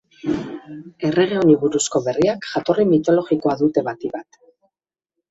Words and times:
Errege 1.09 1.35
honi 1.41 1.57
buruzko 1.63 2.01
berriak 2.07 2.47
jatorri 2.53 2.85
mitologikoa 2.93 3.53
dute 3.61 3.83
batik 3.89 4.15
bat. 4.15 4.41